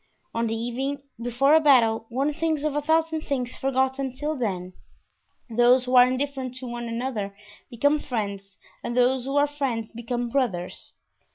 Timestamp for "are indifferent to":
5.95-6.65